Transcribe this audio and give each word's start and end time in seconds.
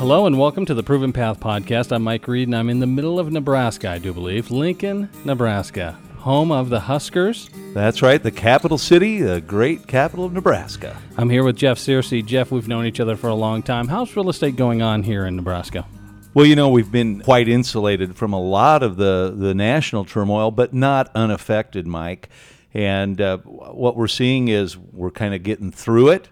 Hello 0.00 0.24
and 0.24 0.38
welcome 0.38 0.64
to 0.64 0.72
the 0.72 0.82
Proven 0.82 1.12
Path 1.12 1.40
podcast. 1.40 1.92
I'm 1.92 2.04
Mike 2.04 2.26
Reed 2.26 2.48
and 2.48 2.56
I'm 2.56 2.70
in 2.70 2.80
the 2.80 2.86
middle 2.86 3.20
of 3.20 3.30
Nebraska, 3.30 3.90
I 3.90 3.98
do 3.98 4.14
believe. 4.14 4.50
Lincoln, 4.50 5.10
Nebraska, 5.26 5.98
home 6.16 6.50
of 6.50 6.70
the 6.70 6.80
Huskers. 6.80 7.50
That's 7.74 8.00
right, 8.00 8.22
the 8.22 8.30
capital 8.30 8.78
city, 8.78 9.20
the 9.20 9.42
great 9.42 9.86
capital 9.86 10.24
of 10.24 10.32
Nebraska. 10.32 10.96
I'm 11.18 11.28
here 11.28 11.44
with 11.44 11.56
Jeff 11.56 11.76
Searcy. 11.76 12.24
Jeff, 12.24 12.50
we've 12.50 12.66
known 12.66 12.86
each 12.86 12.98
other 12.98 13.14
for 13.14 13.28
a 13.28 13.34
long 13.34 13.62
time. 13.62 13.88
How's 13.88 14.16
real 14.16 14.30
estate 14.30 14.56
going 14.56 14.80
on 14.80 15.02
here 15.02 15.26
in 15.26 15.36
Nebraska? 15.36 15.86
Well, 16.32 16.46
you 16.46 16.56
know, 16.56 16.70
we've 16.70 16.90
been 16.90 17.20
quite 17.20 17.46
insulated 17.46 18.16
from 18.16 18.32
a 18.32 18.40
lot 18.40 18.82
of 18.82 18.96
the, 18.96 19.34
the 19.36 19.52
national 19.54 20.06
turmoil, 20.06 20.50
but 20.50 20.72
not 20.72 21.10
unaffected, 21.14 21.86
Mike. 21.86 22.30
And 22.72 23.20
uh, 23.20 23.36
what 23.36 23.96
we're 23.96 24.08
seeing 24.08 24.48
is 24.48 24.78
we're 24.78 25.10
kind 25.10 25.34
of 25.34 25.42
getting 25.42 25.70
through 25.70 26.08
it 26.08 26.30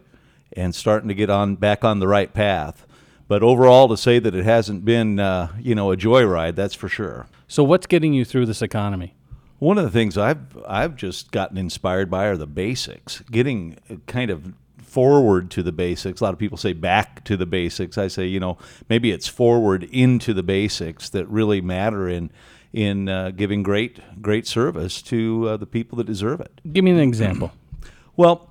and 0.55 0.75
starting 0.75 1.09
to 1.09 1.15
get 1.15 1.29
on 1.29 1.57
back 1.57 1.85
on 1.85 1.99
the 1.99 2.09
right 2.09 2.33
path. 2.33 2.87
But 3.29 3.43
overall, 3.43 3.89
to 3.89 3.97
say 3.97 4.19
that 4.19 4.35
it 4.35 4.45
hasn't 4.45 4.87
been, 4.87 5.21
uh, 5.21 5.53
you 5.61 5.75
know, 5.75 5.93
a 5.93 5.97
joyride, 5.97 6.55
that's 6.55 6.75
for 6.75 6.89
sure. 6.89 7.27
So, 7.47 7.63
what's 7.63 7.87
getting 7.87 8.15
you 8.15 8.25
through 8.25 8.47
this 8.47 8.63
economy? 8.63 9.15
One 9.59 9.77
of 9.77 9.85
the 9.85 9.91
things 9.91 10.17
I've 10.17 10.57
I've 10.67 10.97
just 10.97 11.31
gotten 11.31 11.59
inspired 11.59 12.11
by 12.11 12.27
are 12.27 12.37
the 12.37 12.47
basics, 12.47 13.21
getting 13.31 13.77
kind 14.07 14.31
of 14.31 14.55
forward 14.83 15.51
to 15.51 15.63
the 15.63 15.73
basics. 15.73 16.21
A 16.21 16.25
lot 16.25 16.33
of 16.33 16.39
people 16.39 16.57
say 16.57 16.73
back 16.73 17.23
to 17.25 17.37
the 17.37 17.45
basics. 17.45 17.99
I 17.99 18.09
say, 18.09 18.27
you 18.27 18.41
know, 18.41 18.57
maybe 18.89 19.11
it's 19.11 19.29
forward 19.29 19.85
into 19.85 20.33
the 20.33 20.43
basics 20.43 21.11
that 21.11 21.29
really 21.29 21.61
matter 21.61 22.09
in 22.09 22.31
in 22.73 23.09
uh, 23.09 23.31
giving 23.31 23.63
great 23.63 24.01
great 24.23 24.47
service 24.47 25.03
to 25.03 25.49
uh, 25.49 25.57
the 25.57 25.67
people 25.67 25.97
that 25.99 26.07
deserve 26.07 26.41
it. 26.41 26.61
Give 26.73 26.85
me 26.85 26.93
an 26.93 26.99
example. 26.99 27.53
Well, 28.17 28.48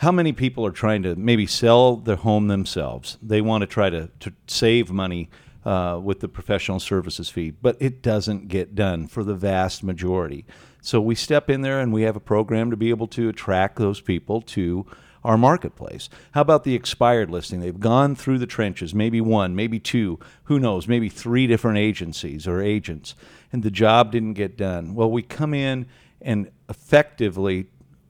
how 0.00 0.10
many 0.10 0.32
people 0.32 0.64
are 0.64 0.70
trying 0.70 1.02
to 1.02 1.14
maybe 1.14 1.44
sell 1.44 1.96
their 1.96 2.16
home 2.16 2.48
themselves? 2.48 3.18
They 3.20 3.42
want 3.42 3.60
to 3.60 3.66
try 3.66 3.90
to, 3.90 4.08
to 4.20 4.32
save 4.46 4.90
money 4.90 5.28
uh, 5.62 6.00
with 6.02 6.20
the 6.20 6.28
professional 6.28 6.80
services 6.80 7.28
fee, 7.28 7.50
but 7.50 7.76
it 7.80 8.00
doesn't 8.00 8.48
get 8.48 8.74
done 8.74 9.06
for 9.06 9.22
the 9.22 9.34
vast 9.34 9.82
majority. 9.84 10.46
So 10.80 11.02
we 11.02 11.14
step 11.14 11.50
in 11.50 11.60
there 11.60 11.80
and 11.80 11.92
we 11.92 12.00
have 12.02 12.16
a 12.16 12.20
program 12.20 12.70
to 12.70 12.78
be 12.78 12.88
able 12.88 13.08
to 13.08 13.28
attract 13.28 13.76
those 13.76 14.00
people 14.00 14.40
to 14.40 14.86
our 15.22 15.36
marketplace. 15.36 16.08
How 16.30 16.40
about 16.40 16.64
the 16.64 16.74
expired 16.74 17.28
listing? 17.28 17.60
They've 17.60 17.78
gone 17.78 18.16
through 18.16 18.38
the 18.38 18.46
trenches, 18.46 18.94
maybe 18.94 19.20
one, 19.20 19.54
maybe 19.54 19.78
two, 19.78 20.18
who 20.44 20.58
knows, 20.58 20.88
maybe 20.88 21.10
three 21.10 21.46
different 21.46 21.76
agencies 21.76 22.48
or 22.48 22.62
agents, 22.62 23.14
and 23.52 23.62
the 23.62 23.70
job 23.70 24.12
didn't 24.12 24.32
get 24.32 24.56
done. 24.56 24.94
Well, 24.94 25.10
we 25.10 25.20
come 25.20 25.52
in 25.52 25.84
and 26.22 26.50
effectively 26.70 27.66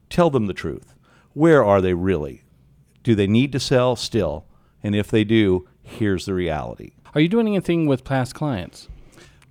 tell 0.09 0.29
them 0.29 0.45
the 0.45 0.53
truth 0.53 0.95
where 1.33 1.63
are 1.63 1.81
they 1.81 1.93
really? 1.93 2.43
Do 3.03 3.15
they 3.15 3.27
need 3.27 3.51
to 3.53 3.59
sell 3.59 3.95
still? 3.95 4.45
And 4.83 4.95
if 4.95 5.09
they 5.09 5.23
do, 5.23 5.67
here's 5.81 6.25
the 6.25 6.33
reality. 6.33 6.91
Are 7.13 7.21
you 7.21 7.27
doing 7.27 7.47
anything 7.47 7.85
with 7.85 8.03
past 8.03 8.35
clients? 8.35 8.87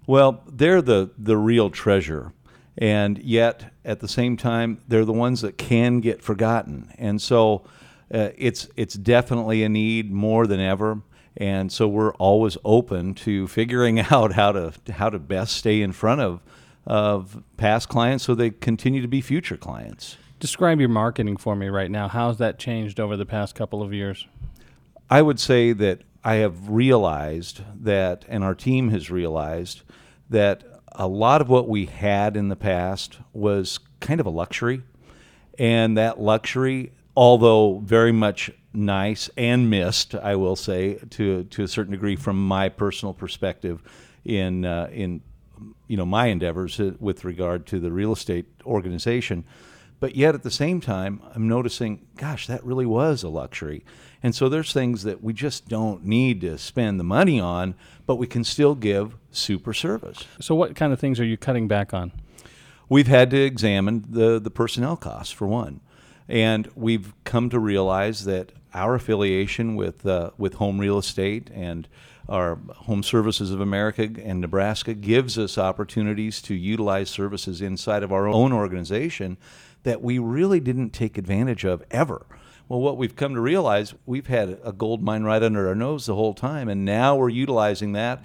Well, 0.07 0.43
they're 0.47 0.83
the, 0.83 1.11
the 1.19 1.37
real 1.37 1.71
treasure. 1.71 2.33
And 2.79 3.19
yet, 3.19 3.73
at 3.85 4.01
the 4.01 4.09
same 4.09 4.37
time, 4.37 4.81
they're 4.89 5.05
the 5.05 5.13
ones 5.13 5.43
that 5.43 5.59
can 5.59 6.01
get 6.01 6.23
forgotten. 6.23 6.93
And 6.99 7.21
so 7.21 7.65
uh, 8.13 8.31
it's, 8.37 8.69
it's 8.77 8.95
definitely 8.95 9.63
a 9.63 9.69
need 9.69 10.11
more 10.11 10.47
than 10.47 10.61
ever. 10.61 11.03
And 11.37 11.71
so 11.71 11.87
we're 11.87 12.15
always 12.15 12.57
open 12.65 13.15
to 13.17 13.47
figuring 13.49 14.01
out 14.11 14.33
how 14.33 14.53
to, 14.53 14.73
how 14.91 15.11
to 15.11 15.19
best 15.19 15.57
stay 15.57 15.83
in 15.83 15.93
front 15.93 16.21
of, 16.21 16.41
of 16.87 17.43
past 17.57 17.89
clients 17.89 18.25
so 18.25 18.35
they 18.35 18.51
continue 18.51 19.03
to 19.03 19.09
be 19.09 19.21
future 19.21 19.57
clients. 19.57 20.17
Describe 20.41 20.81
your 20.81 20.89
marketing 20.89 21.37
for 21.37 21.55
me 21.55 21.69
right 21.69 21.91
now. 21.91 22.09
How's 22.09 22.39
that 22.39 22.59
changed 22.59 22.99
over 22.99 23.15
the 23.15 23.27
past 23.27 23.55
couple 23.55 23.83
of 23.83 23.93
years? 23.93 24.27
I 25.11 25.21
would 25.21 25.39
say 25.39 25.75
that 25.75 26.01
I 26.25 26.37
have 26.37 26.71
realized 26.71 27.61
that, 27.85 28.25
and 28.27 28.43
our 28.43 28.55
team 28.55 28.89
has 28.89 29.11
realized 29.11 29.83
that 30.31 30.65
a 30.93 31.07
lot 31.07 31.43
of 31.43 31.51
what 31.51 31.69
we 31.69 31.85
had 31.85 32.39
in 32.39 32.49
the 32.49 32.57
past 32.57 33.19
was 33.35 33.81
kind 34.01 34.19
of 34.19 34.25
a 34.25 34.31
luxury. 34.31 34.83
And 35.59 35.99
that 35.99 36.19
luxury, 36.19 36.93
although 37.15 37.83
very 37.85 38.13
much 38.13 38.51
nice 38.73 39.29
and 39.37 39.69
missed, 39.69 40.15
I 40.15 40.37
will 40.37 40.57
say, 40.57 40.95
to, 41.11 41.45
to 41.45 41.65
a 41.65 41.69
certain 41.69 41.93
degree 41.93 42.17
from 42.17 42.49
my 42.49 42.71
personal 42.71 43.13
perspective 43.13 43.83
in, 44.25 44.65
uh, 44.65 44.89
in 44.91 45.21
you 45.87 45.99
know, 45.99 46.07
my 46.07 46.29
endeavors 46.29 46.81
with 46.99 47.27
regard 47.27 47.67
to 47.67 47.79
the 47.79 47.93
real 47.93 48.15
estate 48.15 48.47
organization 48.65 49.45
but 50.01 50.17
yet 50.17 50.35
at 50.35 50.43
the 50.43 50.51
same 50.51 50.81
time, 50.81 51.21
I'm 51.35 51.47
noticing, 51.47 52.07
gosh, 52.17 52.47
that 52.47 52.65
really 52.65 52.87
was 52.87 53.23
a 53.23 53.29
luxury. 53.29 53.85
And 54.23 54.35
so 54.35 54.49
there's 54.49 54.73
things 54.73 55.03
that 55.05 55.23
we 55.23 55.33
just 55.33 55.69
don't 55.69 56.05
need 56.05 56.41
to 56.41 56.59
spend 56.59 56.99
the 56.99 57.05
money 57.05 57.39
on, 57.39 57.75
but 58.07 58.17
we 58.17 58.27
can 58.27 58.43
still 58.43 58.75
give 58.75 59.15
super 59.31 59.75
service. 59.75 60.25
So, 60.41 60.55
what 60.55 60.75
kind 60.75 60.93
of 60.93 60.99
things 60.99 61.21
are 61.21 61.25
you 61.25 61.37
cutting 61.37 61.69
back 61.69 61.95
on? 61.95 62.13
We've 62.89 63.07
had 63.07 63.31
to 63.31 63.41
examine 63.41 64.05
the, 64.09 64.41
the 64.41 64.51
personnel 64.51 64.97
costs, 64.97 65.33
for 65.33 65.47
one. 65.47 65.81
And 66.29 66.69
we've 66.75 67.13
come 67.25 67.51
to 67.51 67.59
realize 67.59 68.25
that 68.25 68.53
our 68.73 68.95
affiliation 68.95 69.77
with, 69.77 70.07
uh, 70.07 70.31
with 70.39 70.55
Home 70.55 70.79
Real 70.79 70.99
Estate 70.99 71.51
and 71.53 71.89
our 72.29 72.57
Home 72.71 73.03
Services 73.03 73.51
of 73.51 73.61
America 73.61 74.09
and 74.23 74.41
Nebraska 74.41 74.95
gives 74.95 75.37
us 75.39 75.59
opportunities 75.59 76.41
to 76.43 76.55
utilize 76.55 77.11
services 77.11 77.61
inside 77.61 78.03
of 78.03 78.13
our 78.13 78.29
own 78.29 78.53
organization 78.53 79.37
that 79.83 80.03
we 80.03 80.19
really 80.19 80.61
didn't 80.61 80.91
take 80.91 81.17
advantage 81.19 81.65
of 81.65 81.83
ever. 81.91 82.27
Well, 82.69 82.81
what 82.81 82.97
we've 82.97 83.17
come 83.17 83.35
to 83.35 83.41
realize, 83.41 83.95
we've 84.07 84.29
had 84.29 84.61
a 84.63 84.73
gold 84.73 85.03
mine 85.03 85.25
right 85.25 85.43
under 85.43 85.69
our 85.69 85.75
nose 85.75 86.07
the 86.07 86.15
whole 86.15 86.35
time, 86.35 86.69
and 86.69 86.85
now 86.85 87.17
we're 87.17 87.29
utilizing 87.29 87.93
that 87.93 88.23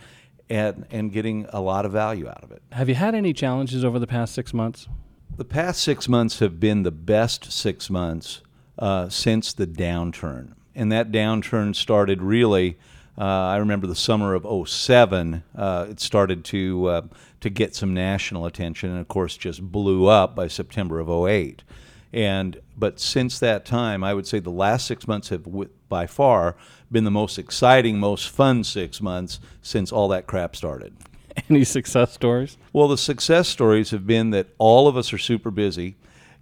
and, 0.50 0.86
and 0.92 1.12
getting 1.12 1.48
a 1.50 1.62
lot 1.62 1.86
of 1.86 1.92
value 1.92 2.28
out 2.28 2.44
of 2.44 2.52
it. 2.52 2.62
Have 2.72 2.88
you 2.88 2.96
had 2.96 3.16
any 3.16 3.34
challenges 3.34 3.84
over 3.84 3.98
the 3.98 4.08
past 4.08 4.36
six 4.36 4.54
months? 4.54 4.88
The 5.36 5.46
past 5.46 5.82
six 5.82 6.08
months 6.08 6.40
have 6.40 6.60
been 6.60 6.84
the 6.84 6.92
best 6.92 7.52
six 7.52 7.90
months 7.90 8.42
uh, 8.78 9.10
since 9.10 9.52
the 9.52 9.68
downturn. 9.68 10.54
And 10.76 10.92
that 10.92 11.12
downturn 11.12 11.76
started 11.76 12.22
really 12.22 12.78
uh, 13.18 13.24
I 13.24 13.58
remember 13.58 13.88
the 13.88 13.96
summer 13.96 14.34
of 14.34 14.68
07, 14.68 15.44
uh, 15.56 15.88
it 15.90 16.00
started 16.00 16.44
to, 16.46 16.86
uh, 16.88 17.02
to 17.42 17.50
get 17.50 17.74
some 17.74 17.94
national 17.94 18.46
attention 18.46 18.90
and, 18.90 19.00
of 19.00 19.08
course, 19.08 19.38
just 19.38 19.62
blew 19.62 20.08
up 20.08 20.36
by 20.36 20.48
September 20.48 21.00
of 21.00 21.10
08. 21.10 21.64
And, 22.12 22.60
but 22.78 23.00
since 23.00 23.40
that 23.40 23.66
time, 23.66 24.04
I 24.04 24.14
would 24.14 24.28
say 24.28 24.40
the 24.40 24.50
last 24.50 24.86
six 24.86 25.08
months 25.08 25.30
have, 25.30 25.46
by 25.88 26.08
far, 26.08 26.56
been 26.92 27.04
the 27.04 27.12
most 27.12 27.40
exciting, 27.40 28.00
most 28.00 28.30
fun 28.30 28.64
six 28.64 29.02
months 29.02 29.40
since 29.62 29.92
all 29.92 30.08
that 30.10 30.28
crap 30.28 30.56
started. 30.56 30.94
Any 31.50 31.64
success 31.64 32.14
stories? 32.14 32.58
Well, 32.74 32.88
the 32.88 32.98
success 32.98 33.48
stories 33.48 33.92
have 33.92 34.08
been 34.08 34.30
that 34.32 34.48
all 34.58 34.88
of 34.88 34.98
us 34.98 35.12
are 35.14 35.18
super 35.18 35.52
busy 35.52 35.96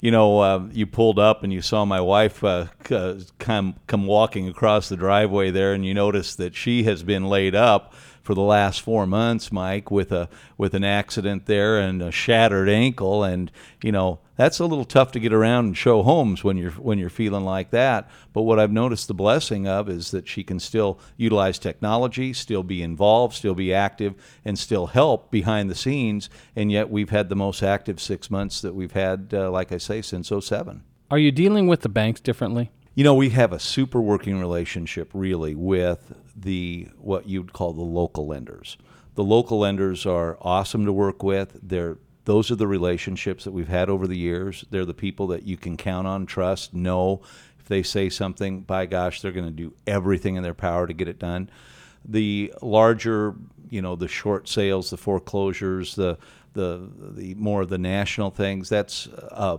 you 0.03 0.11
know, 0.11 0.39
uh, 0.39 0.67
you 0.73 0.85
pulled 0.85 1.17
up 1.17 1.43
and 1.43 1.53
you 1.53 1.61
saw 1.61 1.85
my 1.85 2.01
wife 2.01 2.43
uh, 2.43 2.65
come 3.39 3.75
come 3.87 4.05
walking 4.05 4.49
across 4.49 4.89
the 4.89 4.97
driveway 4.97 5.49
there, 5.49 5.71
and 5.71 5.85
you 5.85 5.93
noticed 5.93 6.37
that 6.39 6.57
she 6.57 6.83
has 6.83 7.03
been 7.03 7.29
laid 7.29 7.55
up 7.55 7.93
for 8.23 8.33
the 8.33 8.41
last 8.41 8.81
four 8.81 9.05
months, 9.05 9.51
Mike, 9.51 9.91
with 9.91 10.11
a 10.11 10.29
with 10.57 10.73
an 10.73 10.83
accident 10.83 11.45
there 11.45 11.77
and 11.77 12.01
a 12.01 12.11
shattered 12.11 12.69
ankle, 12.69 13.23
and 13.23 13.51
you 13.83 13.91
know 13.91 14.19
that's 14.37 14.59
a 14.59 14.65
little 14.65 14.85
tough 14.85 15.11
to 15.11 15.19
get 15.19 15.33
around 15.33 15.65
and 15.65 15.77
show 15.77 16.01
homes 16.03 16.43
when 16.43 16.57
you're 16.57 16.71
when 16.71 16.97
you're 16.97 17.09
feeling 17.09 17.43
like 17.43 17.69
that. 17.71 18.09
But 18.31 18.43
what 18.43 18.59
I've 18.59 18.71
noticed 18.71 19.09
the 19.09 19.13
blessing 19.13 19.67
of 19.67 19.89
is 19.89 20.11
that 20.11 20.27
she 20.27 20.43
can 20.43 20.59
still 20.59 20.99
utilize 21.17 21.59
technology, 21.59 22.33
still 22.33 22.63
be 22.63 22.81
involved, 22.81 23.35
still 23.35 23.55
be 23.55 23.73
active, 23.73 24.15
and 24.45 24.57
still 24.57 24.87
help 24.87 25.29
behind 25.29 25.69
the 25.69 25.75
scenes. 25.75 26.29
And 26.55 26.71
yet 26.71 26.89
we've 26.89 27.09
had 27.09 27.27
the 27.27 27.35
most 27.35 27.61
active 27.61 27.99
six 28.01 28.31
months 28.31 28.61
that 28.61 28.73
we've 28.73 28.93
had, 28.93 29.31
uh, 29.33 29.51
like 29.51 29.71
I 29.71 29.77
say, 29.77 30.01
since 30.01 30.31
07. 30.31 30.83
Are 31.11 31.19
you 31.19 31.31
dealing 31.31 31.67
with 31.67 31.81
the 31.81 31.89
banks 31.89 32.21
differently? 32.21 32.71
You 32.95 33.03
know, 33.03 33.15
we 33.15 33.29
have 33.29 33.51
a 33.51 33.59
super 33.59 33.99
working 33.99 34.39
relationship 34.39 35.09
really 35.15 35.55
with 35.55 36.13
the 36.35 36.89
what 36.99 37.27
you'd 37.27 37.51
call 37.51 37.73
the 37.73 37.81
local 37.81 38.27
lenders. 38.27 38.77
The 39.15 39.23
local 39.23 39.59
lenders 39.59 40.05
are 40.05 40.37
awesome 40.41 40.85
to 40.85 40.93
work 40.93 41.23
with. 41.23 41.59
They're 41.63 41.97
those 42.25 42.51
are 42.51 42.55
the 42.55 42.67
relationships 42.67 43.43
that 43.45 43.51
we've 43.51 43.67
had 43.67 43.89
over 43.89 44.05
the 44.05 44.17
years. 44.17 44.63
They're 44.69 44.85
the 44.85 44.93
people 44.93 45.27
that 45.27 45.43
you 45.43 45.57
can 45.57 45.75
count 45.75 46.07
on, 46.07 46.25
trust, 46.27 46.73
know. 46.73 47.21
If 47.59 47.67
they 47.67 47.81
say 47.81 48.09
something, 48.09 48.61
by 48.61 48.85
gosh, 48.85 49.21
they're 49.21 49.31
going 49.31 49.47
to 49.47 49.51
do 49.51 49.73
everything 49.87 50.35
in 50.35 50.43
their 50.43 50.53
power 50.53 50.85
to 50.85 50.93
get 50.93 51.07
it 51.07 51.17
done. 51.17 51.49
The 52.05 52.53
larger, 52.61 53.35
you 53.69 53.81
know, 53.81 53.95
the 53.95 54.07
short 54.07 54.47
sales, 54.47 54.91
the 54.91 54.97
foreclosures, 54.97 55.95
the 55.95 56.19
the 56.53 56.87
the 57.15 57.33
more 57.35 57.63
of 57.63 57.69
the 57.69 57.79
national 57.79 58.29
things. 58.29 58.69
That's 58.69 59.07
uh, 59.07 59.57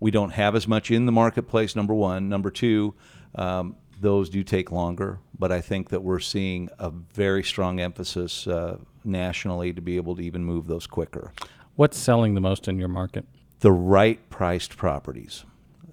we 0.00 0.10
don't 0.10 0.30
have 0.30 0.54
as 0.54 0.68
much 0.68 0.90
in 0.90 1.06
the 1.06 1.12
marketplace, 1.12 1.74
number 1.74 1.94
one. 1.94 2.28
Number 2.28 2.50
two, 2.50 2.94
um, 3.34 3.76
those 4.00 4.30
do 4.30 4.44
take 4.44 4.70
longer, 4.70 5.18
but 5.38 5.50
I 5.50 5.60
think 5.60 5.88
that 5.88 6.02
we're 6.02 6.20
seeing 6.20 6.68
a 6.78 6.90
very 6.90 7.42
strong 7.42 7.80
emphasis 7.80 8.46
uh, 8.46 8.78
nationally 9.04 9.72
to 9.72 9.80
be 9.80 9.96
able 9.96 10.14
to 10.16 10.22
even 10.22 10.44
move 10.44 10.66
those 10.66 10.86
quicker. 10.86 11.32
What's 11.74 11.98
selling 11.98 12.34
the 12.34 12.40
most 12.40 12.68
in 12.68 12.78
your 12.78 12.88
market? 12.88 13.26
The 13.60 13.72
right 13.72 14.18
priced 14.30 14.76
properties. 14.76 15.44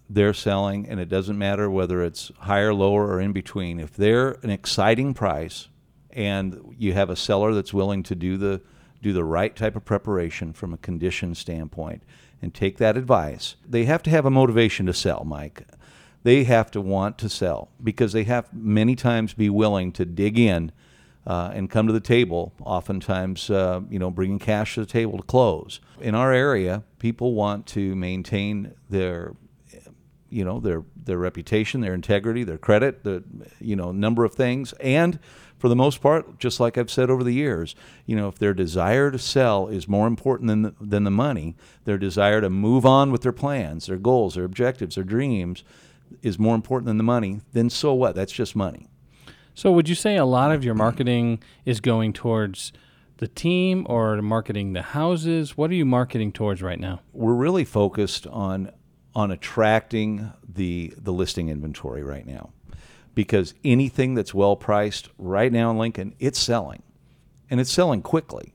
They're 0.08 0.36
selling, 0.36 0.88
and 0.88 1.00
it 1.00 1.10
doesn't 1.10 1.38
matter 1.38 1.69
whether 1.69 2.04
it's 2.04 2.31
higher, 2.40 2.74
lower, 2.74 3.08
or 3.08 3.19
in 3.19 3.34
between. 3.34 3.80
If 3.80 3.96
they're 3.96 4.34
an 4.44 4.51
exciting 4.51 5.16
price, 5.16 5.68
and 6.12 6.75
you 6.78 6.94
have 6.94 7.10
a 7.10 7.16
seller 7.16 7.54
that's 7.54 7.74
willing 7.74 8.04
to 8.04 8.16
do 8.16 8.38
the 8.38 8.62
do 9.01 9.13
the 9.13 9.24
right 9.24 9.56
type 9.56 9.75
of 9.75 9.86
preparation 9.86 10.51
from 10.54 10.74
a 10.74 10.78
condition 10.78 11.36
standpoint 11.36 12.01
and 12.46 12.54
take 12.54 12.78
that 12.78 12.96
advice, 12.96 13.56
they 13.68 13.86
have 13.86 14.04
to 14.04 14.12
have 14.12 14.24
a 14.24 14.30
motivation 14.30 14.86
to 14.86 14.94
sell, 14.94 15.24
Mike. 15.26 15.66
They 16.22 16.44
have 16.44 16.70
to 16.72 16.80
want 16.80 17.18
to 17.18 17.28
sell 17.28 17.70
because 17.84 18.14
they 18.14 18.24
have 18.26 18.54
many 18.54 18.96
times 18.96 19.34
be 19.34 19.50
willing 19.50 19.92
to 19.94 20.06
dig 20.06 20.38
in 20.38 20.72
uh, 21.26 21.52
and 21.56 21.72
come 21.72 21.88
to 21.88 21.94
the 21.94 22.00
table. 22.00 22.54
Oftentimes, 22.62 23.50
uh, 23.50 23.82
you 23.90 23.98
know, 23.98 24.12
bringing 24.12 24.38
cash 24.38 24.76
to 24.76 24.82
the 24.82 24.86
table 24.86 25.18
to 25.18 25.24
close. 25.24 25.80
In 26.00 26.14
our 26.14 26.32
area, 26.32 26.84
people 27.00 27.34
want 27.34 27.66
to 27.68 27.96
maintain 27.96 28.76
their, 28.92 29.34
you 30.30 30.46
know, 30.46 30.60
their 30.60 30.84
their 30.96 31.18
reputation, 31.18 31.82
their 31.82 31.96
integrity, 31.96 32.44
their 32.44 32.60
credit, 32.60 33.04
the 33.04 33.24
you 33.60 33.76
know 33.76 33.92
number 33.92 34.24
of 34.24 34.36
things, 34.36 34.72
and 34.74 35.18
for 35.66 35.70
the 35.70 35.76
most 35.76 36.00
part, 36.00 36.38
just 36.38 36.60
like 36.60 36.78
I've 36.78 36.92
said 36.92 37.10
over 37.10 37.24
the 37.24 37.34
years, 37.34 37.74
you 38.06 38.16
know, 38.16 38.28
if 38.28 38.38
their 38.38 38.54
desire 38.54 39.10
to 39.10 39.18
sell 39.18 39.68
is 39.68 39.88
more 39.88 40.06
important 40.06 40.48
than 40.48 40.62
the, 40.62 40.76
than 40.80 41.06
the 41.06 41.10
money, 41.10 41.56
their 41.86 41.98
desire 41.98 42.40
to 42.40 42.52
move 42.52 42.86
on 42.86 43.12
with 43.12 43.24
their 43.24 43.32
plans, 43.32 43.88
their 43.88 43.98
goals, 43.98 44.36
their 44.36 44.44
objectives, 44.44 44.94
their 44.94 45.04
dreams 45.04 45.64
is 46.22 46.38
more 46.38 46.54
important 46.54 46.86
than 46.86 46.98
the 46.98 47.04
money, 47.04 47.42
then 47.54 47.72
so 47.72 47.96
what? 47.96 48.14
That's 48.14 48.32
just 48.32 48.56
money. 48.56 48.86
So, 49.56 49.72
would 49.72 49.90
you 49.90 49.96
say 49.96 50.18
a 50.18 50.26
lot 50.26 50.52
of 50.52 50.64
your 50.64 50.76
marketing 50.76 51.42
is 51.66 51.80
going 51.80 52.14
towards 52.14 52.72
the 53.18 53.28
team 53.28 53.88
or 53.90 54.22
marketing 54.22 54.74
the 54.74 54.84
houses? 54.84 55.58
What 55.58 55.72
are 55.72 55.74
you 55.74 55.86
marketing 55.86 56.32
towards 56.32 56.62
right 56.62 56.80
now? 56.80 57.02
We're 57.12 57.34
really 57.34 57.66
focused 57.66 58.28
on 58.28 58.70
on 59.16 59.32
attracting 59.32 60.32
the 60.48 60.94
the 60.96 61.12
listing 61.12 61.50
inventory 61.50 62.04
right 62.04 62.28
now 62.28 62.52
because 63.16 63.54
anything 63.64 64.14
that's 64.14 64.34
well 64.34 64.56
priced 64.56 65.10
right 65.18 65.52
now 65.52 65.72
in 65.72 65.78
Lincoln, 65.78 66.14
it's 66.20 66.40
selling, 66.40 66.84
and 67.50 67.60
it's 67.60 67.72
selling 67.72 68.02
quickly. 68.02 68.54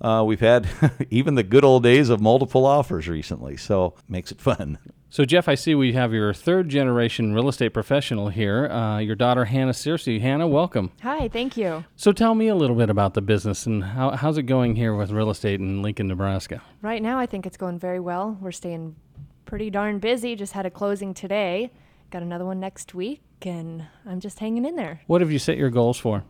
Uh, 0.00 0.24
we've 0.26 0.40
had 0.40 0.68
even 1.10 1.36
the 1.36 1.44
good 1.44 1.64
old 1.64 1.84
days 1.84 2.08
of 2.08 2.20
multiple 2.20 2.66
offers 2.66 3.08
recently, 3.08 3.56
so 3.56 3.94
makes 4.08 4.32
it 4.32 4.40
fun. 4.40 4.78
So, 5.12 5.26
Jeff, 5.26 5.46
I 5.46 5.56
see 5.56 5.74
we 5.74 5.92
have 5.92 6.14
your 6.14 6.32
third 6.32 6.70
generation 6.70 7.34
real 7.34 7.50
estate 7.50 7.74
professional 7.74 8.30
here, 8.30 8.66
uh, 8.68 8.98
your 8.98 9.14
daughter, 9.14 9.44
Hannah 9.44 9.72
Searcy. 9.72 10.22
Hannah, 10.22 10.48
welcome. 10.48 10.90
Hi, 11.02 11.28
thank 11.28 11.54
you. 11.54 11.84
So, 11.96 12.12
tell 12.12 12.34
me 12.34 12.48
a 12.48 12.54
little 12.54 12.74
bit 12.74 12.88
about 12.88 13.12
the 13.12 13.20
business 13.20 13.66
and 13.66 13.84
how, 13.84 14.12
how's 14.12 14.38
it 14.38 14.44
going 14.44 14.74
here 14.74 14.94
with 14.94 15.10
real 15.10 15.28
estate 15.28 15.60
in 15.60 15.82
Lincoln, 15.82 16.08
Nebraska? 16.08 16.62
Right 16.80 17.02
now, 17.02 17.18
I 17.18 17.26
think 17.26 17.44
it's 17.44 17.58
going 17.58 17.78
very 17.78 18.00
well. 18.00 18.38
We're 18.40 18.52
staying 18.52 18.96
pretty 19.44 19.68
darn 19.68 19.98
busy. 19.98 20.34
Just 20.34 20.54
had 20.54 20.64
a 20.64 20.70
closing 20.70 21.12
today, 21.12 21.70
got 22.12 22.22
another 22.22 22.44
one 22.44 22.60
next 22.60 22.94
week, 22.94 23.22
and 23.40 23.86
I'm 24.06 24.20
just 24.20 24.38
hanging 24.38 24.66
in 24.66 24.76
there. 24.76 25.00
What 25.06 25.22
have 25.22 25.32
you 25.32 25.38
set 25.38 25.56
your 25.56 25.70
goals 25.70 25.98
for? 25.98 26.22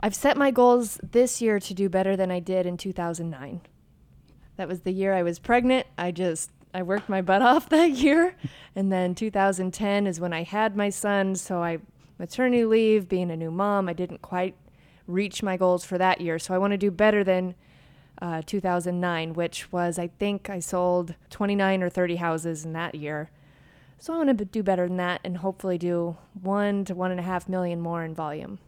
I've 0.00 0.14
set 0.14 0.38
my 0.38 0.50
goals 0.50 0.98
this 1.02 1.42
year 1.42 1.60
to 1.60 1.74
do 1.74 1.90
better 1.90 2.16
than 2.16 2.30
I 2.30 2.40
did 2.40 2.64
in 2.64 2.78
2009. 2.78 3.60
That 4.56 4.68
was 4.68 4.80
the 4.80 4.92
year 4.92 5.12
I 5.12 5.22
was 5.22 5.38
pregnant. 5.38 5.86
I 5.98 6.10
just 6.10 6.50
I 6.72 6.82
worked 6.82 7.10
my 7.10 7.20
butt 7.20 7.42
off 7.50 7.68
that 7.68 7.90
year, 7.90 8.34
and 8.74 8.90
then 8.90 9.14
2010 9.14 10.06
is 10.06 10.18
when 10.18 10.32
I 10.32 10.44
had 10.44 10.74
my 10.74 10.88
son. 10.88 11.34
So 11.34 11.62
I 11.62 11.78
maternity 12.18 12.64
leave, 12.64 13.06
being 13.06 13.30
a 13.30 13.36
new 13.36 13.50
mom, 13.50 13.86
I 13.86 13.92
didn't 13.92 14.22
quite 14.22 14.54
reach 15.06 15.42
my 15.42 15.58
goals 15.58 15.84
for 15.84 15.98
that 15.98 16.22
year. 16.22 16.38
So 16.38 16.54
I 16.54 16.58
want 16.58 16.70
to 16.70 16.78
do 16.78 16.90
better 16.90 17.22
than 17.22 17.54
uh, 18.22 18.40
2009, 18.46 19.34
which 19.34 19.70
was 19.70 19.98
I 19.98 20.08
think 20.08 20.48
I 20.48 20.58
sold 20.58 21.14
29 21.28 21.82
or 21.82 21.90
30 21.90 22.16
houses 22.16 22.64
in 22.64 22.72
that 22.72 22.94
year. 22.94 23.30
So 24.02 24.14
I 24.14 24.16
want 24.16 24.36
to 24.38 24.44
do 24.46 24.62
better 24.62 24.88
than 24.88 24.96
that, 24.96 25.20
and 25.24 25.36
hopefully 25.36 25.76
do 25.76 26.16
one 26.40 26.86
to 26.86 26.94
one 26.94 27.10
and 27.10 27.20
a 27.20 27.22
half 27.22 27.48
million 27.50 27.82
more 27.82 28.02
in 28.02 28.14
volume. 28.14 28.58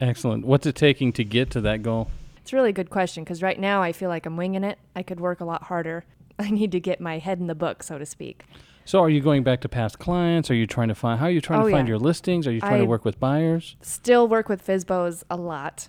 Excellent. 0.00 0.46
What's 0.46 0.64
it 0.64 0.76
taking 0.76 1.12
to 1.14 1.24
get 1.24 1.50
to 1.50 1.60
that 1.62 1.82
goal? 1.82 2.08
It's 2.36 2.52
a 2.52 2.56
really 2.56 2.72
good 2.72 2.88
question 2.88 3.24
because 3.24 3.42
right 3.42 3.58
now 3.58 3.82
I 3.82 3.90
feel 3.90 4.08
like 4.08 4.26
I'm 4.26 4.36
winging 4.36 4.62
it. 4.62 4.78
I 4.94 5.02
could 5.02 5.18
work 5.18 5.40
a 5.40 5.44
lot 5.44 5.64
harder. 5.64 6.04
I 6.38 6.50
need 6.50 6.70
to 6.70 6.78
get 6.78 7.00
my 7.00 7.18
head 7.18 7.40
in 7.40 7.48
the 7.48 7.54
book, 7.56 7.82
so 7.82 7.98
to 7.98 8.06
speak. 8.06 8.44
So, 8.84 9.00
are 9.00 9.10
you 9.10 9.20
going 9.20 9.42
back 9.42 9.60
to 9.62 9.68
past 9.68 9.98
clients? 9.98 10.48
Are 10.52 10.54
you 10.54 10.68
trying 10.68 10.86
to 10.86 10.94
find 10.94 11.18
how 11.18 11.26
are 11.26 11.30
you 11.30 11.40
trying 11.40 11.62
Oh, 11.62 11.64
to 11.64 11.72
find 11.72 11.88
yeah. 11.88 11.92
your 11.92 11.98
listings? 11.98 12.46
Are 12.46 12.52
you 12.52 12.60
trying 12.60 12.74
I- 12.74 12.78
to 12.78 12.84
work 12.86 13.04
with 13.04 13.18
buyers? 13.18 13.74
Still 13.82 14.28
work 14.28 14.48
with 14.48 14.64
FISBOs 14.64 15.24
a 15.28 15.36
lot. 15.36 15.88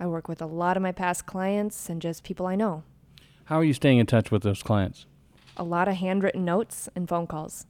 I 0.00 0.06
work 0.06 0.26
with 0.28 0.40
a 0.40 0.46
lot 0.46 0.78
of 0.78 0.82
my 0.82 0.92
past 0.92 1.26
clients 1.26 1.90
and 1.90 2.00
just 2.00 2.24
people 2.24 2.46
I 2.46 2.54
know. 2.54 2.84
How 3.46 3.56
are 3.56 3.64
you 3.64 3.74
staying 3.74 3.98
in 3.98 4.06
touch 4.06 4.30
with 4.30 4.42
those 4.42 4.62
clients? 4.62 5.04
A 5.58 5.64
lot 5.64 5.88
of 5.88 5.96
handwritten 5.96 6.46
notes 6.46 6.88
and 6.96 7.06
phone 7.06 7.26
calls. 7.26 7.66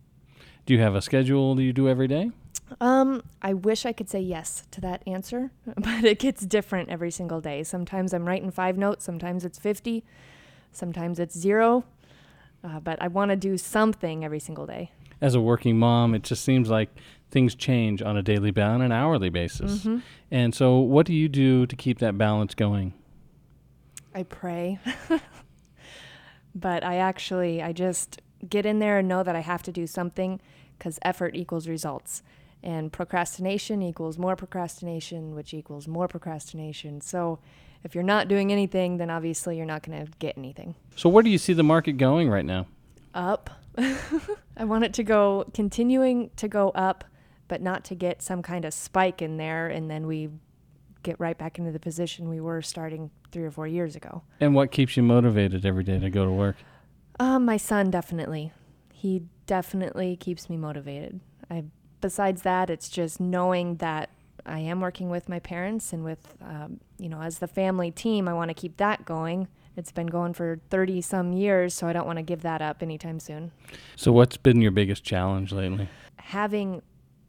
Do 0.69 0.75
you 0.75 0.81
have 0.81 0.95
a 0.95 1.01
schedule 1.01 1.55
that 1.55 1.63
you 1.63 1.73
do 1.73 1.89
every 1.89 2.09
day? 2.09 2.31
Um, 2.79 3.23
I 3.41 3.55
wish 3.55 3.87
I 3.87 3.95
could 3.95 4.11
say 4.11 4.21
yes 4.21 4.65
to 4.73 4.83
that 4.83 5.03
answer, 5.07 5.51
but 5.79 6.05
it 6.05 6.19
gets 6.19 6.45
different 6.45 6.91
every 6.91 7.11
single 7.11 7.41
day. 7.41 7.63
Sometimes 7.63 8.13
I'm 8.13 8.29
writing 8.29 8.51
five 8.51 8.77
notes, 8.77 9.03
sometimes 9.03 9.47
it's 9.47 9.59
50, 9.59 10.05
sometimes 10.71 11.19
it's 11.19 11.35
zero. 11.39 11.85
Uh, 12.63 12.81
but 12.81 13.01
I 13.01 13.09
want 13.09 13.31
to 13.31 13.37
do 13.37 13.57
something 13.57 14.27
every 14.27 14.41
single 14.41 14.67
day. 14.67 14.91
As 15.23 15.35
a 15.35 15.41
working 15.41 15.79
mom, 15.79 16.15
it 16.15 16.23
just 16.23 16.45
seems 16.45 16.69
like 16.69 16.91
things 17.31 17.55
change 17.55 18.03
on 18.03 18.19
a 18.19 18.23
daily 18.23 18.53
on 18.61 18.83
an 18.83 18.93
hourly 18.93 19.31
basis. 19.31 19.79
Mm-hmm. 19.79 20.01
And 20.31 20.55
so, 20.55 20.81
what 20.81 21.07
do 21.07 21.15
you 21.15 21.31
do 21.31 21.65
to 21.65 21.77
keep 21.77 21.99
that 22.01 22.19
balance 22.19 22.55
going? 22.55 22.93
I 24.15 24.25
pray. 24.25 24.81
but 26.55 26.85
I 26.85 26.97
actually, 26.97 27.63
I 27.63 27.73
just 27.73 28.21
get 28.47 28.67
in 28.67 28.79
there 28.79 28.99
and 28.99 29.09
know 29.09 29.23
that 29.23 29.37
I 29.37 29.41
have 29.41 29.63
to 29.65 29.73
do 29.73 29.87
something 29.87 30.41
because 30.79 30.99
effort 31.03 31.35
equals 31.35 31.69
results. 31.69 32.23
And 32.63 32.93
procrastination 32.93 33.83
equals 33.83 34.19
more 34.19 34.37
procrastination, 34.37 35.35
which 35.35 35.55
equals 35.55 35.87
more 35.87 36.09
procrastination. 36.09 37.01
So 37.01 37.39
if 37.85 37.95
you're 37.95 38.05
not 38.05 38.29
doing 38.29 38.53
anything, 38.53 38.97
then 38.97 39.11
obviously 39.11 39.57
you're 39.57 39.67
not 39.67 39.83
going 39.83 40.07
to 40.07 40.13
get 40.19 40.37
anything. 40.37 40.75
So, 40.97 41.09
where 41.09 41.23
do 41.23 41.31
you 41.31 41.39
see 41.39 41.53
the 41.53 41.63
market 41.63 41.93
going 41.93 42.29
right 42.29 42.45
now? 42.45 42.67
Up. 43.15 43.51
I 44.57 44.65
want 44.65 44.85
it 44.85 44.93
to 44.95 45.05
go, 45.05 45.47
continuing 45.55 46.31
to 46.37 46.49
go 46.49 46.71
up, 46.71 47.05
but 47.47 47.63
not 47.63 47.85
to 47.85 47.95
get 47.95 48.23
some 48.23 48.43
kind 48.43 48.65
of 48.65 48.75
spike 48.75 49.23
in 49.23 49.37
there 49.37 49.69
and 49.69 49.89
then 49.89 50.07
we 50.07 50.31
get 51.05 51.19
right 51.21 51.39
back 51.39 51.59
into 51.59 51.71
the 51.71 51.79
position 51.79 52.29
we 52.29 52.41
were 52.41 52.61
starting 52.61 53.11
three 53.31 53.45
or 53.45 53.51
four 53.51 53.67
years 53.67 53.95
ago. 53.95 54.23
And 54.41 54.55
what 54.55 54.73
keeps 54.73 54.97
you 54.97 55.03
motivated 55.03 55.65
every 55.65 55.85
day 55.85 55.99
to 55.99 56.11
go 56.11 56.25
to 56.25 56.31
work? 56.31 56.57
Um, 57.19 57.45
my 57.45 57.57
son 57.57 57.91
definitely. 57.91 58.53
He 58.93 59.23
definitely 59.47 60.17
keeps 60.17 60.49
me 60.49 60.57
motivated. 60.57 61.21
I 61.51 61.65
besides 62.01 62.43
that, 62.43 62.71
it's 62.71 62.89
just 62.89 63.21
knowing 63.21 63.77
that 63.77 64.11
I 64.47 64.61
am 64.61 64.81
working 64.81 65.11
with 65.11 65.29
my 65.29 65.41
parents 65.41 65.93
and 65.93 66.05
with 66.05 66.37
um, 66.41 66.81
you 66.99 67.09
know, 67.09 67.21
as 67.21 67.39
the 67.39 67.49
family 67.49 67.91
team, 67.91 68.29
I 68.29 68.35
want 68.35 68.51
to 68.51 68.55
keep 68.55 68.77
that 68.79 69.05
going. 69.05 69.49
It's 69.77 69.93
been 69.93 70.09
going 70.09 70.35
for 70.35 70.61
30 70.71 71.01
some 71.03 71.33
years, 71.33 71.73
so 71.73 71.87
I 71.87 71.93
don't 71.93 72.07
want 72.07 72.17
to 72.17 72.23
give 72.23 72.43
that 72.43 72.61
up 72.61 72.83
anytime 72.83 73.21
soon. 73.21 73.53
So, 73.95 74.11
what's 74.11 74.37
been 74.37 74.61
your 74.61 74.73
biggest 74.73 75.05
challenge 75.05 75.53
lately? 75.53 75.89
Having 76.17 76.83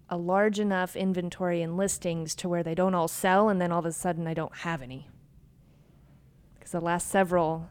a 0.10 0.18
large 0.18 0.60
enough 0.60 0.96
inventory 0.96 1.62
and 1.62 1.78
listings 1.78 2.34
to 2.36 2.50
where 2.50 2.64
they 2.64 2.74
don't 2.74 2.96
all 2.96 3.08
sell 3.08 3.50
and 3.50 3.62
then 3.62 3.72
all 3.72 3.80
of 3.80 3.86
a 3.86 3.92
sudden 3.92 4.26
I 4.26 4.34
don't 4.34 4.56
have 4.58 4.82
any. 4.82 5.08
Because 6.56 6.72
the 6.72 6.82
last 6.82 7.08
several 7.08 7.70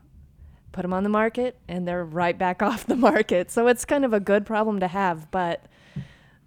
put 0.72 0.82
them 0.82 0.92
on 0.92 1.02
the 1.02 1.08
market 1.08 1.58
and 1.68 1.87
they're 1.87 2.04
right 2.04 2.38
back 2.38 2.62
off 2.68 2.87
the 2.87 2.96
market. 2.96 3.50
So 3.50 3.66
it's 3.66 3.84
kind 3.84 4.04
of 4.04 4.12
a 4.12 4.20
good 4.20 4.46
problem 4.46 4.80
to 4.80 4.88
have, 4.88 5.30
but 5.30 5.64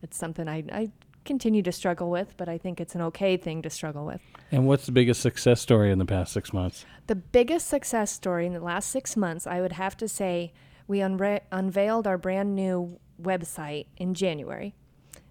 it's 0.01 0.17
something 0.17 0.47
I, 0.47 0.63
I 0.71 0.91
continue 1.25 1.61
to 1.61 1.71
struggle 1.71 2.09
with, 2.09 2.35
but 2.37 2.49
I 2.49 2.57
think 2.57 2.81
it's 2.81 2.95
an 2.95 3.01
okay 3.01 3.37
thing 3.37 3.61
to 3.61 3.69
struggle 3.69 4.05
with. 4.05 4.21
And 4.51 4.67
what's 4.67 4.85
the 4.85 4.91
biggest 4.91 5.21
success 5.21 5.61
story 5.61 5.91
in 5.91 5.99
the 5.99 6.05
past 6.05 6.33
six 6.33 6.51
months? 6.51 6.85
The 7.07 7.15
biggest 7.15 7.67
success 7.67 8.11
story 8.11 8.45
in 8.45 8.53
the 8.53 8.59
last 8.59 8.89
six 8.89 9.15
months, 9.15 9.45
I 9.45 9.61
would 9.61 9.73
have 9.73 9.95
to 9.97 10.07
say, 10.07 10.53
we 10.87 10.99
unra- 10.99 11.41
unveiled 11.51 12.07
our 12.07 12.17
brand 12.17 12.55
new 12.55 12.99
website 13.21 13.85
in 13.97 14.13
January. 14.13 14.73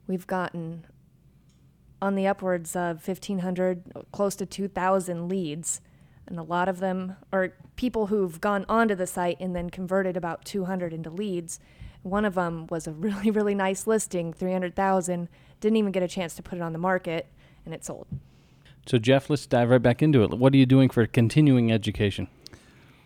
We've 0.06 0.26
gotten 0.26 0.86
on 2.00 2.14
the 2.14 2.26
upwards 2.26 2.74
of 2.74 3.06
1,500, 3.06 4.06
close 4.12 4.34
to 4.36 4.46
2,000 4.46 5.28
leads. 5.28 5.80
And 6.30 6.38
a 6.38 6.44
lot 6.44 6.68
of 6.68 6.78
them 6.78 7.16
are 7.32 7.52
people 7.74 8.06
who've 8.06 8.40
gone 8.40 8.64
onto 8.68 8.94
the 8.94 9.06
site 9.06 9.38
and 9.40 9.54
then 9.54 9.68
converted 9.68 10.16
about 10.16 10.44
200 10.44 10.94
into 10.94 11.10
leads. 11.10 11.58
One 12.02 12.24
of 12.24 12.36
them 12.36 12.68
was 12.70 12.86
a 12.86 12.92
really, 12.92 13.30
really 13.30 13.54
nice 13.54 13.86
listing, 13.86 14.32
300,000. 14.32 15.28
Didn't 15.60 15.76
even 15.76 15.92
get 15.92 16.04
a 16.04 16.08
chance 16.08 16.34
to 16.36 16.42
put 16.42 16.56
it 16.56 16.62
on 16.62 16.72
the 16.72 16.78
market, 16.78 17.26
and 17.66 17.74
it 17.74 17.84
sold. 17.84 18.06
So, 18.86 18.96
Jeff, 18.96 19.28
let's 19.28 19.44
dive 19.44 19.68
right 19.68 19.82
back 19.82 20.02
into 20.02 20.22
it. 20.22 20.30
What 20.30 20.54
are 20.54 20.56
you 20.56 20.66
doing 20.66 20.88
for 20.88 21.06
continuing 21.06 21.70
education? 21.70 22.28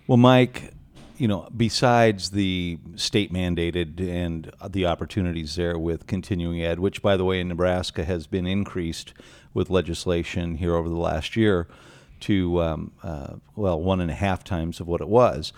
Well, 0.06 0.18
Mike, 0.18 0.72
you 1.16 1.26
know, 1.26 1.48
besides 1.56 2.30
the 2.30 2.78
state 2.94 3.32
mandated 3.32 4.00
and 4.00 4.52
the 4.68 4.86
opportunities 4.86 5.56
there 5.56 5.78
with 5.78 6.06
continuing 6.06 6.62
ed, 6.62 6.78
which, 6.78 7.00
by 7.00 7.16
the 7.16 7.24
way, 7.24 7.40
in 7.40 7.48
Nebraska 7.48 8.04
has 8.04 8.26
been 8.26 8.46
increased 8.46 9.14
with 9.54 9.70
legislation 9.70 10.56
here 10.56 10.74
over 10.74 10.88
the 10.88 10.94
last 10.94 11.36
year 11.36 11.66
to, 12.24 12.62
um, 12.62 12.92
uh, 13.02 13.34
well, 13.54 13.80
one 13.80 14.00
and 14.00 14.10
a 14.10 14.14
half 14.14 14.44
times 14.44 14.80
of 14.80 14.86
what 14.86 15.00
it 15.00 15.08
was, 15.08 15.52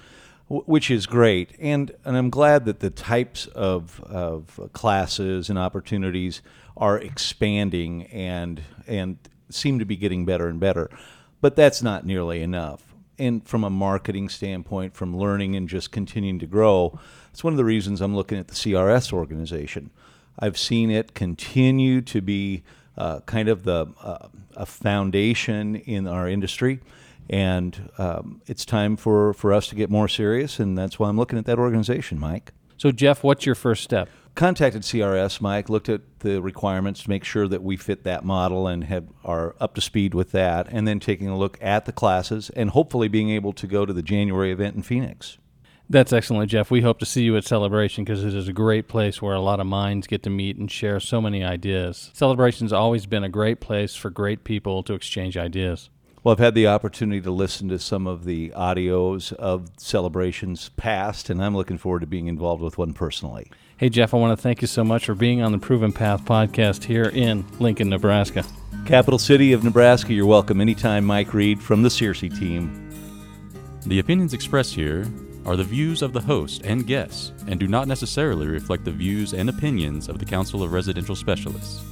wh- 0.48 0.68
which 0.68 0.90
is 0.90 1.06
great. 1.06 1.50
And, 1.60 1.92
and 2.04 2.16
I'm 2.16 2.30
glad 2.30 2.64
that 2.64 2.80
the 2.80 2.90
types 2.90 3.46
of, 3.46 4.00
of 4.04 4.58
classes 4.72 5.48
and 5.48 5.58
opportunities 5.58 6.42
are 6.76 6.98
expanding 6.98 8.04
and, 8.06 8.62
and 8.86 9.18
seem 9.48 9.78
to 9.78 9.84
be 9.84 9.96
getting 9.96 10.24
better 10.24 10.48
and 10.48 10.58
better, 10.58 10.90
but 11.40 11.56
that's 11.56 11.82
not 11.82 12.04
nearly 12.04 12.42
enough. 12.42 12.82
And 13.18 13.46
from 13.46 13.64
a 13.64 13.70
marketing 13.70 14.28
standpoint, 14.28 14.94
from 14.94 15.16
learning 15.16 15.56
and 15.56 15.68
just 15.68 15.90
continuing 15.90 16.38
to 16.40 16.46
grow, 16.46 16.98
it's 17.30 17.44
one 17.44 17.52
of 17.52 17.56
the 17.56 17.64
reasons 17.64 18.00
I'm 18.00 18.14
looking 18.14 18.38
at 18.38 18.48
the 18.48 18.54
CRS 18.54 19.12
organization. 19.12 19.90
I've 20.38 20.58
seen 20.58 20.90
it 20.90 21.14
continue 21.14 22.02
to 22.02 22.20
be 22.20 22.62
uh, 22.96 23.20
kind 23.20 23.48
of 23.48 23.64
the 23.64 23.86
uh, 24.02 24.28
a 24.56 24.66
foundation 24.66 25.76
in 25.76 26.06
our 26.06 26.28
industry, 26.28 26.80
and 27.28 27.90
um, 27.98 28.40
it's 28.46 28.64
time 28.64 28.96
for, 28.96 29.34
for 29.34 29.52
us 29.52 29.68
to 29.68 29.74
get 29.74 29.90
more 29.90 30.08
serious, 30.08 30.58
and 30.58 30.76
that's 30.76 30.98
why 30.98 31.08
I'm 31.08 31.16
looking 31.16 31.38
at 31.38 31.44
that 31.46 31.58
organization, 31.58 32.18
Mike. 32.18 32.52
So, 32.76 32.92
Jeff, 32.92 33.24
what's 33.24 33.46
your 33.46 33.54
first 33.54 33.82
step? 33.82 34.08
Contacted 34.34 34.82
CRS, 34.82 35.40
Mike, 35.40 35.70
looked 35.70 35.88
at 35.88 36.02
the 36.20 36.42
requirements 36.42 37.04
to 37.04 37.10
make 37.10 37.24
sure 37.24 37.48
that 37.48 37.62
we 37.62 37.76
fit 37.76 38.04
that 38.04 38.22
model 38.22 38.66
and 38.68 38.84
have 38.84 39.06
are 39.24 39.56
up 39.60 39.74
to 39.76 39.80
speed 39.80 40.12
with 40.12 40.32
that, 40.32 40.68
and 40.70 40.86
then 40.86 41.00
taking 41.00 41.28
a 41.28 41.38
look 41.38 41.58
at 41.62 41.86
the 41.86 41.92
classes 41.92 42.50
and 42.50 42.70
hopefully 42.70 43.08
being 43.08 43.30
able 43.30 43.54
to 43.54 43.66
go 43.66 43.86
to 43.86 43.94
the 43.94 44.02
January 44.02 44.52
event 44.52 44.76
in 44.76 44.82
Phoenix. 44.82 45.38
That's 45.88 46.12
excellent, 46.12 46.50
Jeff. 46.50 46.70
We 46.70 46.80
hope 46.80 46.98
to 46.98 47.06
see 47.06 47.22
you 47.22 47.36
at 47.36 47.44
Celebration 47.44 48.04
because 48.04 48.24
it 48.24 48.34
is 48.34 48.48
a 48.48 48.52
great 48.52 48.88
place 48.88 49.22
where 49.22 49.34
a 49.34 49.40
lot 49.40 49.60
of 49.60 49.66
minds 49.66 50.08
get 50.08 50.24
to 50.24 50.30
meet 50.30 50.56
and 50.56 50.70
share 50.70 50.98
so 50.98 51.20
many 51.20 51.44
ideas. 51.44 52.10
Celebration's 52.12 52.72
always 52.72 53.06
been 53.06 53.22
a 53.22 53.28
great 53.28 53.60
place 53.60 53.94
for 53.94 54.10
great 54.10 54.42
people 54.42 54.82
to 54.82 54.94
exchange 54.94 55.36
ideas. 55.36 55.88
Well, 56.24 56.32
I've 56.32 56.40
had 56.40 56.56
the 56.56 56.66
opportunity 56.66 57.20
to 57.20 57.30
listen 57.30 57.68
to 57.68 57.78
some 57.78 58.08
of 58.08 58.24
the 58.24 58.50
audios 58.50 59.32
of 59.34 59.70
celebrations 59.76 60.70
past, 60.70 61.30
and 61.30 61.40
I'm 61.42 61.56
looking 61.56 61.78
forward 61.78 62.00
to 62.00 62.06
being 62.08 62.26
involved 62.26 62.64
with 62.64 62.78
one 62.78 62.92
personally. 62.92 63.48
Hey, 63.76 63.88
Jeff, 63.88 64.12
I 64.12 64.16
want 64.16 64.36
to 64.36 64.42
thank 64.42 64.62
you 64.62 64.66
so 64.66 64.82
much 64.82 65.06
for 65.06 65.14
being 65.14 65.40
on 65.40 65.52
the 65.52 65.58
Proven 65.58 65.92
Path 65.92 66.24
podcast 66.24 66.82
here 66.82 67.04
in 67.04 67.44
Lincoln, 67.60 67.90
Nebraska. 67.90 68.44
Capital 68.86 69.20
City 69.20 69.52
of 69.52 69.62
Nebraska, 69.62 70.12
you're 70.12 70.26
welcome 70.26 70.60
anytime, 70.60 71.04
Mike 71.04 71.32
Reed 71.32 71.62
from 71.62 71.84
the 71.84 71.88
Searcy 71.90 72.36
team. 72.36 72.90
The 73.84 74.00
opinions 74.00 74.34
expressed 74.34 74.74
here 74.74 75.06
are 75.46 75.56
the 75.56 75.64
views 75.64 76.02
of 76.02 76.12
the 76.12 76.20
host 76.20 76.62
and 76.64 76.86
guests 76.86 77.32
and 77.46 77.58
do 77.58 77.68
not 77.68 77.88
necessarily 77.88 78.46
reflect 78.46 78.84
the 78.84 78.90
views 78.90 79.32
and 79.32 79.48
opinions 79.48 80.08
of 80.08 80.18
the 80.18 80.24
Council 80.24 80.62
of 80.62 80.72
Residential 80.72 81.16
Specialists. 81.16 81.82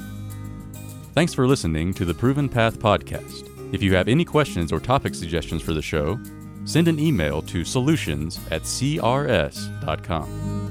Thanks 1.14 1.32
for 1.32 1.46
listening 1.46 1.94
to 1.94 2.04
the 2.04 2.12
Proven 2.12 2.48
Path 2.48 2.80
podcast. 2.80 3.48
If 3.72 3.82
you 3.82 3.94
have 3.94 4.08
any 4.08 4.24
questions 4.24 4.72
or 4.72 4.80
topic 4.80 5.14
suggestions 5.14 5.62
for 5.62 5.72
the 5.72 5.80
show, 5.80 6.18
send 6.64 6.88
an 6.88 6.98
email 6.98 7.40
to 7.42 7.64
solutions 7.64 8.40
at 8.50 8.62
crs.com. 8.62 10.63